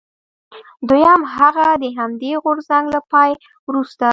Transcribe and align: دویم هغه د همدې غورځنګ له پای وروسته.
دویم 0.87 1.21
هغه 1.35 1.67
د 1.83 1.85
همدې 1.97 2.31
غورځنګ 2.43 2.85
له 2.95 2.99
پای 3.11 3.31
وروسته. 3.67 4.07